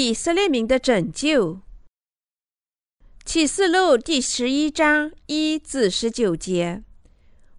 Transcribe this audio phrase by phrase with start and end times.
[0.00, 1.58] 以色列民的拯救。
[3.24, 6.84] 启示录第十一章一至十九节：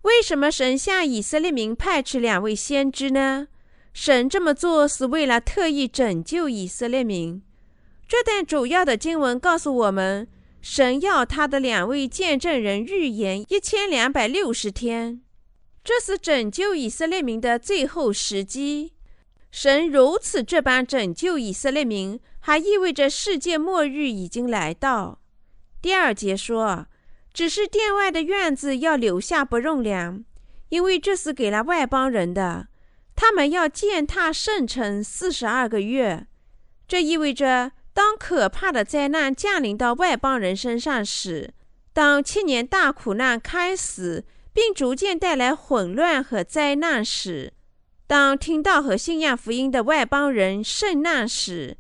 [0.04, 3.50] 为什么神向以色列民派去两位先知呢？
[3.92, 7.42] 神这么做是为了特意拯救以色列民。
[8.08, 10.26] 这段主要的经文告诉我们，
[10.62, 15.22] 神要他的两位见证人预言一千两百六十天，
[15.84, 18.94] 这是拯救以色列民的最后时机。
[19.52, 25.20] 神如此这般拯救以色列民，还意味着世界末日已经来到。
[25.82, 26.88] 第二节说，
[27.34, 30.24] 只是殿外的院子要留下不容粮，
[30.70, 32.68] 因为这是给了外邦人的，
[33.16, 36.28] 他们要践踏圣城四十二个月。
[36.88, 41.54] 这意味着，当可怕的灾难降临到外邦人身上时，
[41.94, 47.54] 当七年大苦难开始，并逐渐带来混乱和灾难时。
[48.08, 51.78] 当听到和信仰福音的外邦人受难时，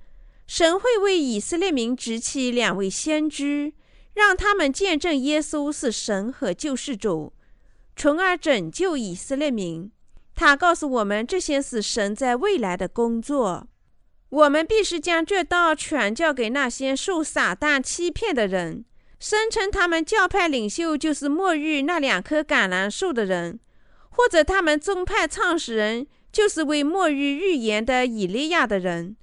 [0.50, 3.72] 神会为以色列民执起两位先知，
[4.16, 7.34] 让他们见证耶稣是神和救世主，
[7.96, 9.92] 从而拯救以色列民。
[10.34, 13.68] 他告诉我们，这些是神在未来的工作。
[14.30, 18.84] 我们必须将这道传教给那些受撒旦欺骗的人，
[19.20, 23.60] 声称他们教派领袖就是末日那两棵橄榄树的人，
[24.10, 26.08] 或者他们宗派创始人。
[26.32, 29.16] 就是为末日预言的以利亚的人。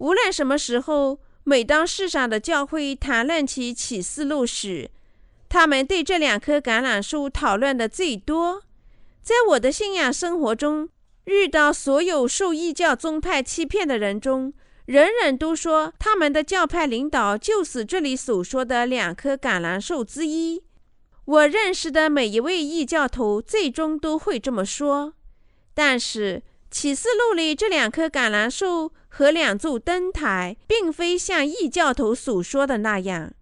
[0.00, 4.90] 无论什么时候，每当世上的教会谈论起启示录时，
[5.46, 8.62] 他们对这两棵橄榄树讨论的最多。
[9.22, 10.88] 在我的信仰生活中，
[11.24, 14.54] 遇到所有受异教宗派欺骗的人中，
[14.86, 20.62] 人人都说他们的教派领导就是这里所说的两棵橄榄树之一。
[21.26, 25.12] 我认识的每一位异教徒最终都会这么说，
[25.74, 26.42] 但是。
[26.72, 33.34] 启示录里这两棵橄榄树和两座灯台，并非像异教徒所说的那样。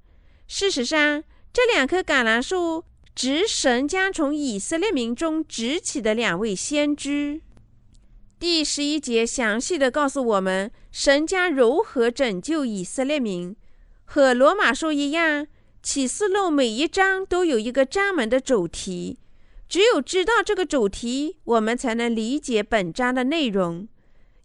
[0.48, 2.84] 事实上，这两棵橄榄树
[3.14, 7.42] 指神将从以色列民中执起的两位先知。
[8.40, 13.54] 第十一节详细的告诉我们，神将如何拯救以色列民。
[14.04, 15.46] 和罗马书一样，
[15.82, 19.18] 启示录每一章都有一个专门的主题。
[19.68, 23.86] 只有知道这个主题，我们才能理解本章的内容。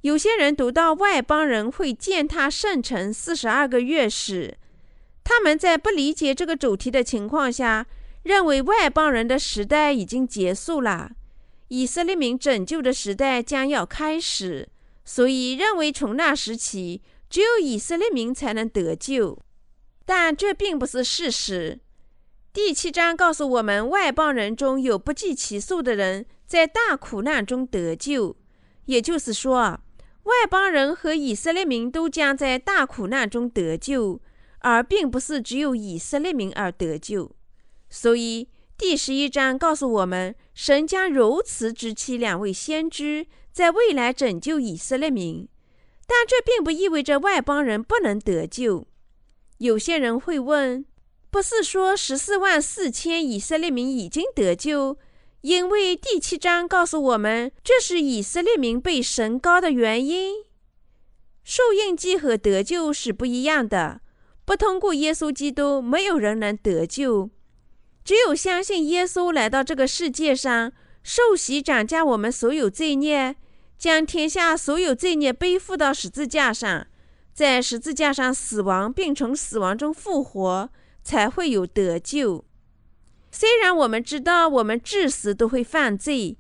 [0.04, 4.58] 有些人读到外邦人会践踏圣城四十二个月时，
[5.24, 7.88] 他们在不理解这个主题的情况下，
[8.24, 11.12] 认为外邦人的时代已经结束了，
[11.70, 14.68] 以色列民拯救的时代将要开始，
[15.06, 19.40] 所以认为从那时起，只有以色列民才能得救。
[20.04, 21.80] 但这并不是事实。
[22.52, 28.36] 第七章告诉我们，外邦人中有不计其数的人在大苦难中得救，
[28.84, 29.80] 也就是说，
[30.24, 34.22] 外邦人和以色列民都将在大苦难中得救，
[34.60, 37.36] 而并不是只有以色列民而得救。
[37.90, 38.48] 所以，
[38.78, 45.48] 第十一章告诉我们，神将如此指起两位先知，在未来拯救以色列民，
[46.08, 48.88] 但这并不意味着外邦人不能得救。
[49.58, 50.86] 有些人会问。
[51.34, 55.00] 不是说十四万四千以色列民已经得救，
[55.44, 60.36] 因为第七章告诉我们，这是以色列民被神高的原因。
[61.44, 64.00] 受印记和得救是不一样的，
[64.46, 67.30] 不通过耶稣基督，没有人能得救。
[68.06, 70.72] 只有相信耶稣来到这个世界上，
[71.04, 73.36] 受洗涨价我们所有罪孽，
[73.78, 76.88] 将天下所有罪孽背负到十字架上，
[77.34, 80.70] 在十字架上死亡，并从死亡中复活。
[81.04, 82.46] 才会有得救。
[83.36, 86.38] 虽然我们知道我们至死都会犯罪，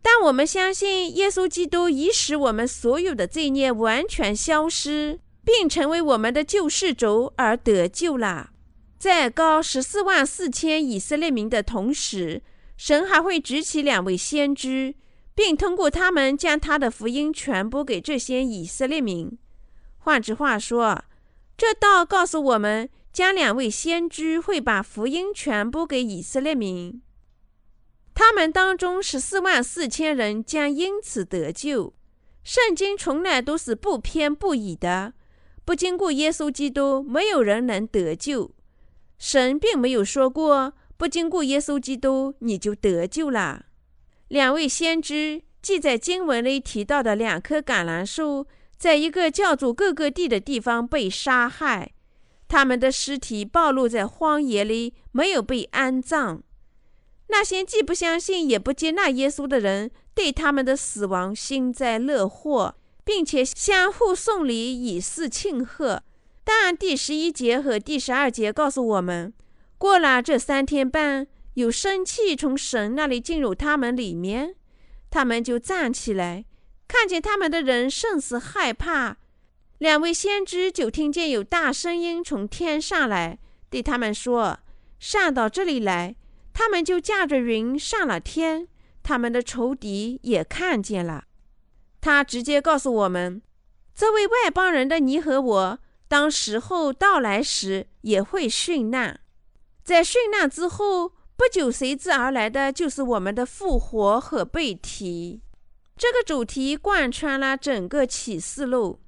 [0.00, 8.50] 但我们相信耶稣基督已使我们所有的罪孽完全消失，并成为我们的救世主而得救了。
[8.96, 12.40] 在高十四万四千以色列民的同时，
[12.76, 14.94] 神还会举起两位先知，
[15.34, 19.36] 并通过他们将他的福音传播给这些以色列民。
[19.98, 21.02] 换句话说，
[21.56, 22.88] 这道告诉我们。
[23.16, 27.00] 将两位先知会把福音传播给以色列民，
[28.12, 31.94] 他们当中十四万四千人将因此得救。
[32.44, 35.14] 圣经从来都是不偏不倚的，
[35.64, 38.54] 不经过耶稣基督，没有人能得救。
[39.16, 43.64] 神并没有说过不经过耶稣基督你就得救了。
[44.28, 48.46] 两位先知记在经文里提到的两棵橄榄树，
[48.76, 51.94] 在一个叫做各个地的地方被杀害。
[52.48, 56.42] 他们的尸体暴露在荒野里，没有被安葬。
[57.28, 66.02] 那些既不相信也不接纳耶稣的人，对他们的死亡幸灾乐祸，并且相互送礼以示庆贺。
[66.44, 69.34] 但第十一节和第十二节告诉我们，
[69.76, 74.54] 过了这三天半，有生气从神那里进入他们里面，
[75.10, 76.44] 他们就站起来，
[76.86, 79.16] 看见他们的人甚是害怕。
[79.78, 83.38] 两位先知就听见有大声音从天上来，
[83.68, 84.60] 对他们说
[84.98, 86.16] ：“上到这里来。”
[86.58, 88.66] 他们就驾着云上了天，
[89.02, 91.24] 他们的仇敌也看见了。
[92.00, 93.42] 他直接告诉我们，
[93.94, 95.78] 这位外邦人的你和我。
[96.08, 99.20] 当时候到来时，也会殉难。
[99.84, 105.42] 在殉难之后不久，随之而来的就是我们的复活和被提。
[105.96, 109.00] 这个主题贯穿了整个启示录。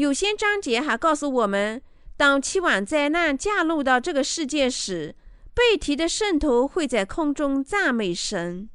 [0.00, 1.82] 有些章节还告诉我们，
[2.16, 5.14] 当期望灾难降落到这个世界时，
[5.52, 8.70] 被提的圣徒会在空中赞美神。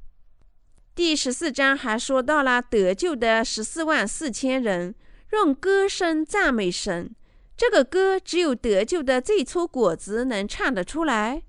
[0.94, 4.94] 第十四章还说到了得救的十四万四千人
[5.32, 7.16] 用歌声赞美神。
[7.58, 11.42] 这个歌只有得救的最初果子能唱得出来。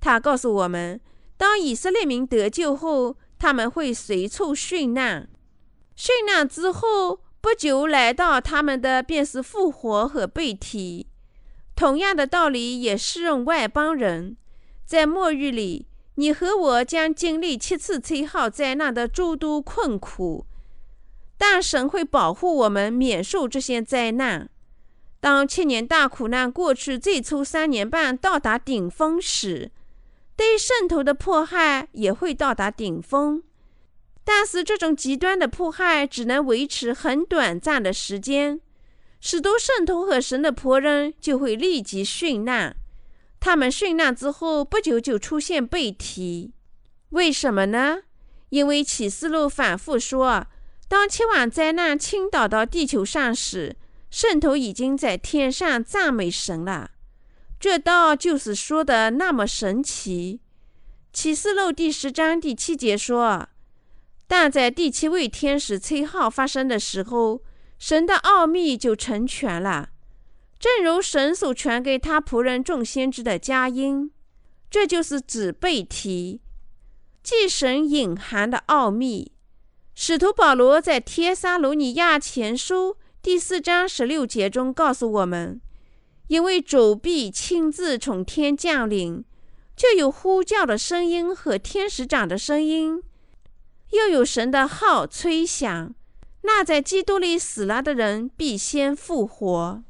[0.00, 1.00] 他告诉我们，
[1.36, 5.30] 当以色列民得救后，他们会随处殉难。
[5.96, 11.06] 殉难之后不久来到他们的便是复活和被提。
[11.74, 14.36] 同样的道理也适用外邦人。
[14.84, 20.44] 在末日里，你和我将经历七次吹号灾难的诸多困苦，
[21.38, 24.50] 但神会保护我们免受这些灾难。
[25.20, 29.70] 当七年大苦难过去，最初三年半到达顶峰时，
[30.36, 33.42] 对圣徒的迫害也会到达顶峰。
[34.24, 38.60] 但是，这种极端的迫害只能维持很短暂的时间。
[39.20, 42.76] 许多圣徒和神的仆人就会立即殉难。
[43.38, 46.52] 他们殉难之后不久就出现被提。
[47.10, 48.02] 为什么呢？
[48.50, 50.46] 因为启示录反复说，
[50.88, 53.76] 当千万灾难倾倒到地球上时。
[54.10, 56.90] 圣徒已经在天上赞美神了，
[57.60, 60.40] 这道就是说的那么神奇。
[61.12, 63.48] 启示录第十章第七节说
[64.30, 67.42] ：“但在第七位天使吹号发生的时候，
[67.80, 69.88] 神的奥秘就成全了，
[70.56, 74.12] 正如神所传给他仆人众先知的佳音。
[74.70, 76.40] 这就是指背题，
[77.24, 79.32] 即神隐含的奥秘。”
[79.96, 82.96] 使徒保罗在帖撒罗尼亚前书。
[83.20, 85.60] 第四章十六节中告诉我们，
[86.28, 89.24] 因为主必亲自从天降临，
[89.74, 93.02] 就有呼叫的声音和天使长的声音，
[93.90, 95.94] 又有神的号吹响。
[96.42, 99.82] 那在基督里死了的人必先复活。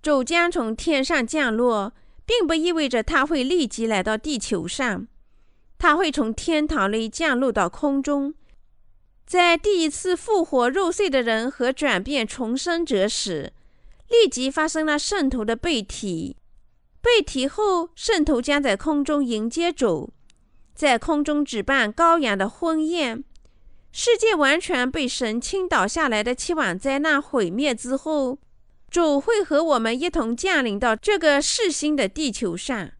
[0.00, 1.92] 主将从天上降落，
[2.24, 5.06] 并不意味着他会立即来到地球上，
[5.76, 8.32] 他会从天堂里降落到空中。
[9.26, 13.52] 在第一次复活入睡的人和转变重生者时，
[14.08, 16.36] 立即发生了圣徒的被体。
[17.02, 20.12] 被体后，圣徒将在空中迎接主，
[20.80, 23.22] 在空中举办羔羊的婚宴。
[23.92, 28.38] 世界完全被神倾倒下来的期望灾难毁灭之后，
[28.88, 32.92] 主会和我们一同降临到这个世新的地球上，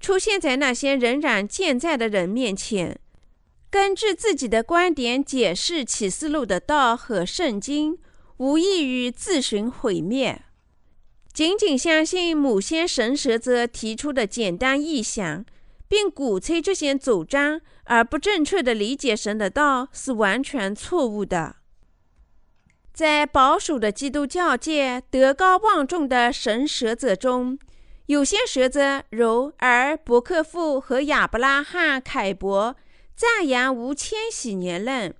[0.00, 2.98] 出现在那些仍然健在的人面前。
[3.70, 8.00] 根据自己的观点解释启示录的道和圣经，
[8.38, 10.42] 无异于自寻毁灭。
[11.32, 15.44] 仅仅相信某些神学者提出的简单意想，
[15.88, 21.56] 并鼓吹这些主张，而不正确的理解神的道，是完全错误的。
[22.92, 27.58] 在保守的基督教界，德高望重的神学者中，
[28.06, 32.76] 有些学者如尔伯克夫和亚伯拉罕·凯伯。
[33.14, 35.12] 赞扬无千禧年论，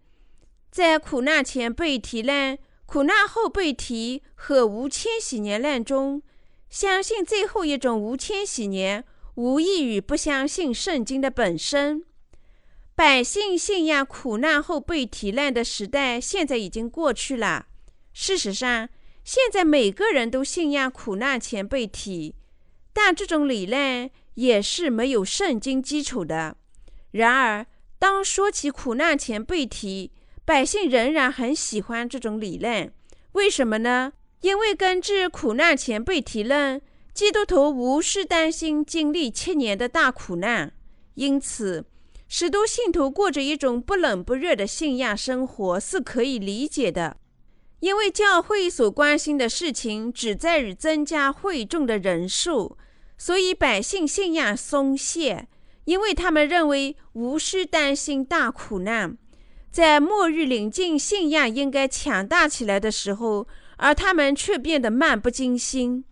[0.70, 2.56] 在苦难前被提论、
[2.87, 6.22] 苦难后被提和无千禧年论中，
[6.70, 9.04] 相信最后一种无千禧年，
[9.38, 12.02] 无异于不相信圣经的本身。
[12.97, 17.66] 百姓信仰苦难后被提论的时代现在已经过去了。
[18.12, 18.88] 事实上，
[19.23, 22.35] 现在每个人都信仰苦难前被提，
[22.92, 26.57] 但这种理论也是没有圣经基础的。
[27.12, 27.64] 然而，
[27.97, 30.11] 当说起苦难前被提，
[30.45, 32.92] 百姓仍然很喜欢这种理论。
[33.35, 34.14] 为什么呢？
[34.40, 36.83] 因为根据苦难前被提论，
[37.18, 40.72] 基督徒无需担心经历七年的大苦难，
[41.14, 41.84] 因此，
[42.28, 47.16] 许多信徒过着一种不冷不热的信仰生活是可以理解的。
[47.80, 52.78] 因为教会所关心的事情只在于增加会众的人数，
[53.16, 55.48] 所以百姓信仰松懈。
[55.87, 59.18] 因为他们认为无需担心大苦难，
[59.72, 63.48] 在末日临近、信仰应该强大起来的时候，
[63.78, 66.04] 而他们却变得漫不经心。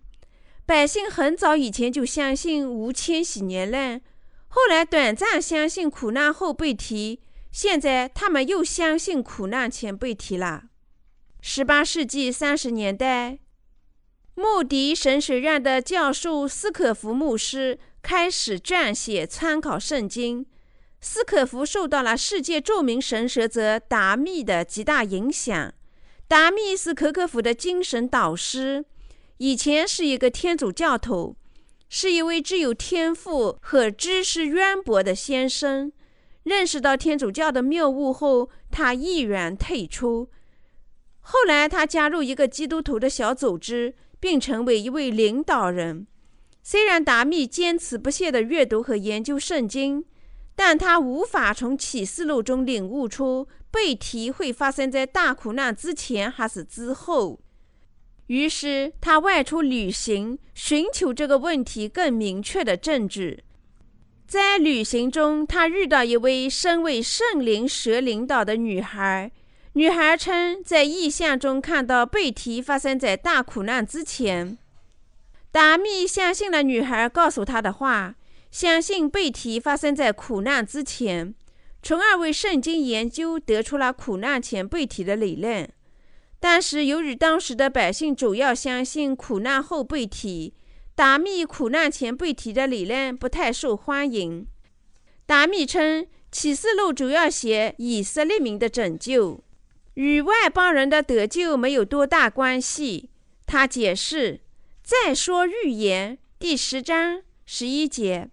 [0.67, 4.01] 百姓很早以前就相信无千禧年了，
[4.49, 7.21] 后来短暂相信苦难后被提，
[7.53, 10.65] 现在他们又相信苦难前被提了。
[11.41, 13.39] 十八世纪三十年代，
[14.35, 20.45] 穆迪神学院的教授斯可夫牧师开始撰写参考圣经。
[21.01, 25.73] 斯可夫受到了世界著名神学者达密的极大影响。
[26.27, 28.85] 达密是可可夫的精神导师，
[29.39, 31.37] 以前是一个天主教徒，
[31.89, 35.93] 是一位具有天赋和知识渊博的先生。
[36.45, 40.31] 认识到天主教的谬误后，他毅然退出。
[41.21, 46.07] 后来，他加入一个基督徒的小组织，并成为一位领导人。
[46.63, 50.05] 虽然达密坚持不懈地阅读和研究圣经。
[50.59, 57.39] 但他无法从启示录中领悟出被提会发生在大苦难之前还是之后，
[58.27, 63.45] 于是他外出旅行，寻求这个问题更明确的证据。
[64.27, 69.31] 在旅行中，他遇到一位身为圣灵蛇领导的女孩。
[69.75, 74.59] 女孩称，在意象中看到贝提发生在大苦难之前。
[75.53, 78.17] 达密相信了女孩告诉他的话。
[78.49, 81.35] 相信贝提发生在苦难之前，
[81.83, 85.69] 从而为圣经研究得出了苦难前贝提的理论。
[86.39, 90.55] 但是，由于当时的百姓主要相信苦难后被提，
[90.95, 94.47] 达密苦难前被提的理论不太受欢迎。
[95.25, 99.43] 达密称，启示录主要写以色列民的拯救，
[99.95, 103.11] 与外邦人的得救没有多大关系。
[103.47, 104.41] 他解释
[104.85, 108.29] ：“再说预言，第十章十一节。”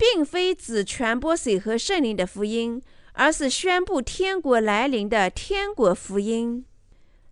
[0.00, 2.80] 并非只传播水和圣灵的福音，
[3.12, 6.64] 而是宣布天国来临的天国福音。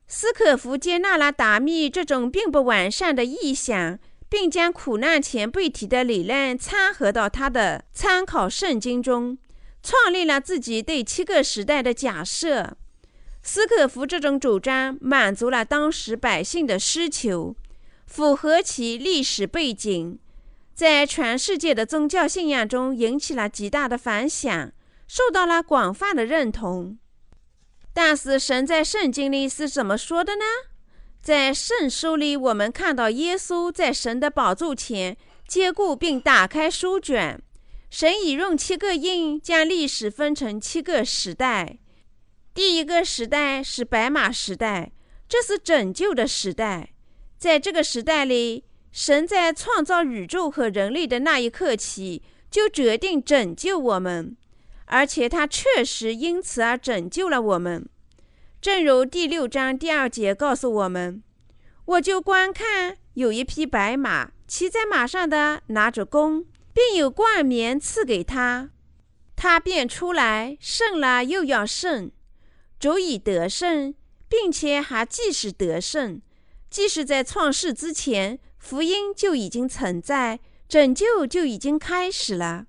[0.08, 3.98] 斯可夫接纳了达密这种并不完善的意向，
[4.30, 9.36] 并将苦难前被提的理论掺合到他的参考圣经中，
[9.82, 12.76] 创立了自己对七个时代的假设。
[13.42, 17.54] 斯可夫这种主张满足了当时百姓的需求，
[18.06, 20.18] 符合其历史背景。
[20.74, 24.72] 在全世界的宗教信仰中引起了极大的反响，
[25.06, 26.98] 受到了广泛的认同。
[28.00, 30.44] 但是，神在圣经里是怎么说的呢？
[31.20, 35.16] 在圣书里，我们看到耶稣在神的宝座前
[35.48, 37.42] 接过并打开书卷，
[37.90, 41.78] 神已用七个印将历史分成七个时代。
[42.54, 44.92] 第一个时代是白马时代，
[45.28, 46.90] 这是拯救的时代。
[47.36, 48.62] 在这个时代里，
[48.92, 54.36] 神在创造宇宙和人类的那一刻起，就决定拯救我们，
[54.88, 57.88] 而且他确实因此而拯救了我们。
[58.60, 61.22] 正如第六章第二节告诉我们
[61.86, 68.70] ：“我就观看有一匹白马，骑在马上的拿着弓，并有冠冕赐给他，
[69.36, 72.10] 他便出来胜了，又要胜，
[72.80, 73.94] 足以得胜，
[74.28, 76.20] 并且还即使得胜，
[76.68, 82.66] 即使在创世之前。”福音就已经存在，拯救就已经开始了。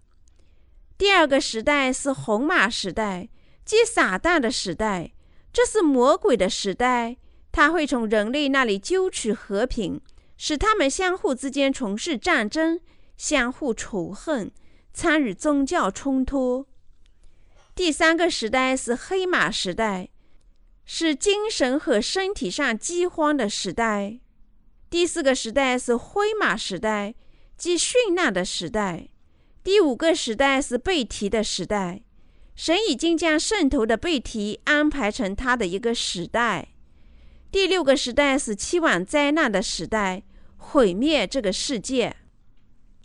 [1.00, 3.30] 第二个时代是红马时代，
[3.64, 5.14] 即撒旦的时代，
[5.54, 7.16] 这是魔鬼的时代。
[7.54, 10.02] 他会从人类那里揪取和平，
[10.36, 12.82] 使他们相互之间从事战争，
[13.16, 14.52] 相互仇恨，
[14.94, 16.68] 参与宗教冲突。
[17.74, 20.10] 第三个时代是黑马时代，
[20.84, 24.20] 是精神和身体上饥荒的时代。
[24.90, 27.16] 第四个时代是灰马时代，
[27.56, 29.08] 即殉难的时代。
[29.70, 32.02] 第五个时代是被提的时代。
[32.56, 36.70] 神已经将圣徒的被提安排成他的一个时代。
[37.52, 40.24] 第六个时代是期望灾难的时代，
[40.58, 42.16] 毁灭这个世界。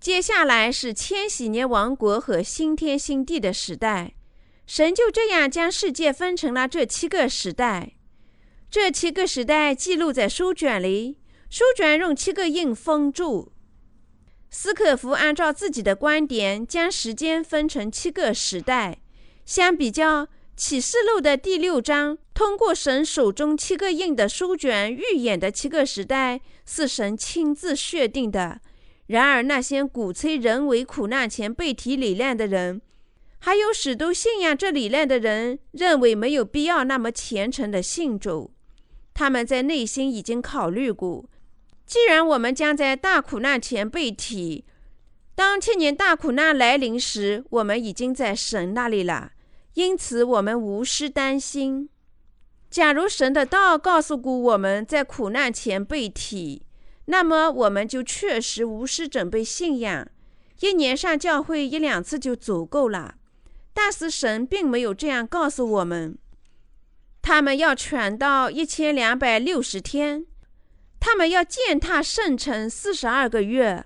[0.00, 4.14] 接下来是千禧年王国和新天新地的时代。
[4.66, 7.92] 神就这样将世界分成了这七个时代。
[8.70, 11.18] 这七个时代记录在书卷里。
[11.50, 13.52] 书卷用七个印封住。
[14.56, 19.00] 斯可夫按照自己的观点，将时间分成七个时代。
[19.44, 28.60] 相比较启示录的第六章，通过神手中七个印的书卷预演的七个时代，是神亲自确定的。
[29.08, 32.80] 然而，那些鼓吹人为苦难前被提理论的人，
[33.40, 38.52] 还有许多信仰这理论的人，认为没有必要那么虔诚的信主。
[39.12, 41.24] 他们在内心已经考虑过。
[41.86, 44.64] 既然我们将在大苦难前被提，
[45.34, 49.32] 当千年大苦难来临时，我们已经在神那里了，
[49.74, 51.88] 因此我们无需担心。
[52.70, 56.62] 假如神的道告诉过我们在苦难前被提，
[57.06, 60.08] 那么我们就确实无需准备信仰，
[60.60, 63.16] 一年上教会一两次就足够了。
[63.72, 66.16] 但是神并没有这样告诉我们，
[67.20, 70.24] 他们要传道一千两百六十天，
[71.06, 73.84] 他们要践踏圣城四十二个月。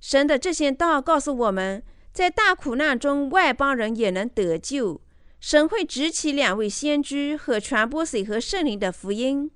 [0.00, 4.98] 神的这些道告诉我们，在大苦难中，外邦人也能得救。
[5.40, 9.50] 神会执起两位先知和传播水和圣灵的福音。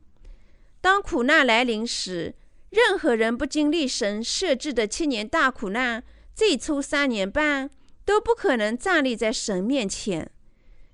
[0.82, 2.34] 当苦难来临时，
[2.68, 7.70] 任何人不经历神设置的七年大苦难，最初三年半
[8.04, 10.30] 都不可能站立在神面前。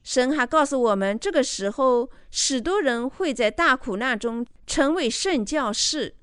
[0.08, 6.14] 神还告诉我们，这个时候许多人会在大苦难中成为圣教士。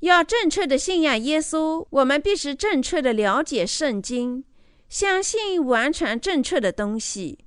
[0.00, 4.44] 要正确的信仰耶稣，我们必须正确的了解圣经，
[4.88, 7.38] 相信完全正确的东西。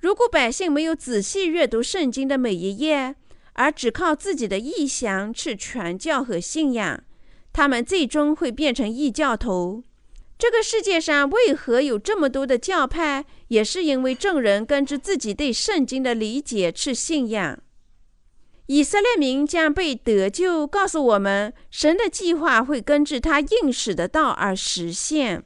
[0.00, 3.14] 如果百姓没有仔细阅读圣经的每一页，
[3.52, 7.04] 而只靠自己的臆想去传教和信仰，
[7.52, 9.84] 他们最终会变成异教徒。
[10.36, 17.58] 这个世界上为何有这么多的教派，也是因为众人根据自己对圣经的理解去信仰。
[18.66, 25.44] 以色列民将被得救，告诉我们，神的计划会根据他应许的道而实现。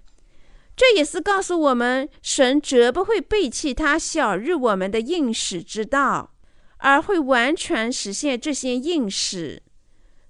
[0.76, 6.32] 这也是告诉我们，神绝不会背弃他晓日我们的应许之道，
[6.78, 9.62] 而会完全实现这些应许。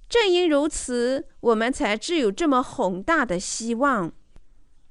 [0.09, 4.11] 正因如此，我们才具有这么宏大的希望。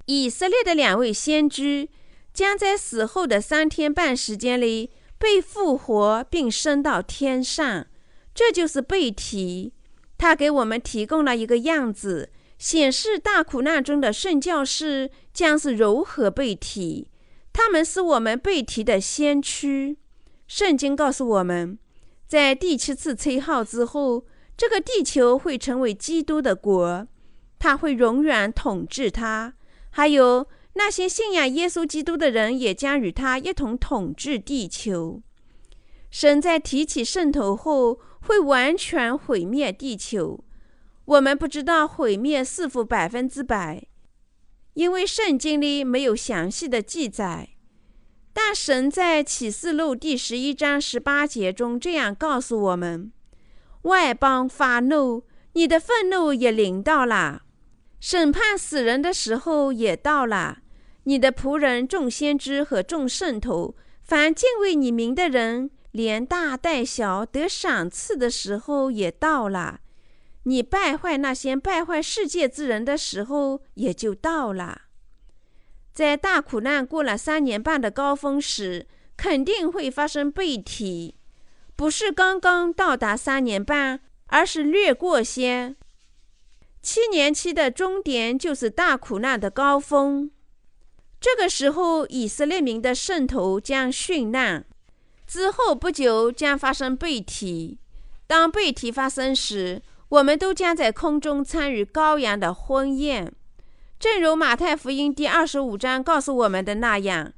[0.08, 1.88] 以色列的两位先知
[2.34, 4.90] 将在死后的三天半时间里。
[5.20, 7.88] 被复活并升到天上，
[8.36, 9.74] 这就是被提。
[10.16, 17.10] 他给我们提供了一个样子，显示大苦难中的圣教士将是如何被提。
[17.52, 19.98] 他们是我们被提的先驱。
[20.48, 21.80] 圣经告诉我们，
[22.28, 24.24] 在第七次吹号之后，
[24.56, 27.08] 这个地球会成为基督的国，
[27.58, 29.56] 他会永远统治它。
[29.91, 30.47] 还有。
[30.80, 35.23] 那些信仰耶稣基督的人也将与他一同统治地球。
[36.12, 40.43] 神在提起圣头后，会完全毁灭地球。
[41.06, 43.88] 我们不知道毁灭是否百分之百，
[44.76, 47.50] 因为圣经里没有详细的记载。
[48.32, 53.12] 但神在启示录第十一章十八节中这样告诉我们
[53.89, 55.23] ：“外邦发怒，
[55.54, 57.47] 你的愤怒也临到了；
[58.00, 60.60] 审判死人的时候也到了。”
[61.06, 69.80] 你的仆人众先知和众圣徒，凡敬畏你名的人，连大带小得赏赐的时候也到了。
[70.44, 74.82] 你败坏那些败坏世界之人的时候也就到了。
[75.94, 81.16] 在大苦难过了三年半的高峰时，肯定会发生背体，
[81.78, 85.78] 不是刚刚到达三年半，而是略过先。
[86.89, 90.32] 七年期的终点就是大苦难的高峰。
[91.19, 94.63] 这个时候，以色列民的圣徒将殉难，
[95.28, 97.78] 之后不久将发生背提。
[98.26, 103.34] 当背提发生时，我们都将在空中参与羔羊的婚宴，
[104.00, 107.34] 正如马太福音第二十五章告诉我们的那样。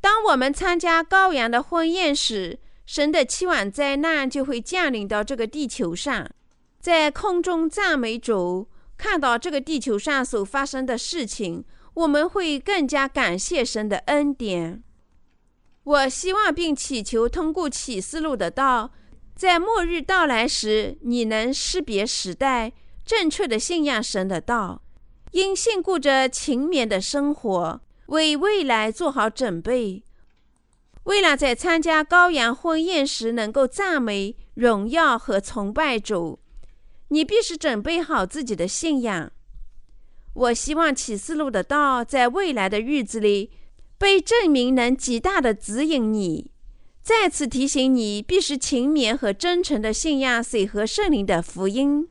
[0.00, 6.26] 当我们参加羔羊的婚宴时，神的期望灾难就会降临到这个地球上，
[6.80, 8.68] 在空中赞美主，
[9.04, 11.62] 看到这个地球上所发生的事情。
[11.92, 14.82] 我们会更加感谢神的恩典。
[15.84, 18.92] 我希望并祈求通过启示录的道，
[19.36, 22.72] 在末日到来时，你能识别时代，
[23.04, 24.82] 正确的信仰神的道，
[25.32, 30.02] 因信顾着勤勉的生活，为未来做好准备。
[31.04, 36.40] 为了在参加羔羊婚宴时能够赞美、荣耀和崇拜主，
[37.08, 39.30] 你必须准备好自己的信仰。
[40.34, 43.50] 我希望启示录的道在未来的日子里
[43.96, 46.50] 被证明，能极大的指引你。
[47.02, 52.08] 再次提醒你，必须勤勉和真诚的信仰水和圣灵的福音。